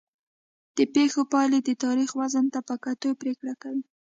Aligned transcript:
د 0.77 0.79
پېښو 0.93 1.21
پایلې 1.31 1.59
د 1.63 1.69
تاریخ 1.83 2.09
وزن 2.21 2.45
ته 2.53 2.59
په 2.67 2.75
کتو 2.83 3.09
پرېکړه 3.21 3.53
کوي. 3.61 3.83